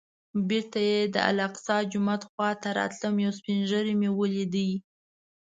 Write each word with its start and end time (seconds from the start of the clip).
بېرته 0.47 0.79
چې 0.89 0.97
د 1.13 1.15
الاقصی 1.29 1.77
جومات 1.91 2.21
خوا 2.29 2.49
ته 2.61 2.69
راتلم 2.79 3.15
یو 3.23 3.31
سپین 3.37 3.59
ږیری 3.69 3.93
مې 4.01 4.09
ولید. 4.19 4.55